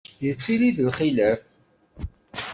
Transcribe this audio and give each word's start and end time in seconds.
Yettili-d 0.25 0.77
lxilaf. 0.89 1.43